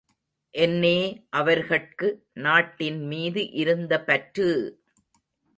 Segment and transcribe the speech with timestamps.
[0.53, 0.97] என்னே
[1.31, 2.07] அவர்கட்கு
[2.33, 4.49] நாட்டின் மீது இருந்த பற்று!